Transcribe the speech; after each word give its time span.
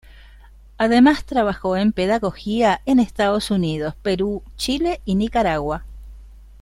Además, 0.79 1.25
trabajó 1.25 1.77
en 1.77 1.91
Pedagogía 1.91 2.81
en 2.87 2.99
Estados 2.99 3.51
Unidos, 3.51 3.93
Perú, 4.01 4.41
Chile 4.55 4.99
y 5.05 5.13
Nicaragua. 5.13 5.85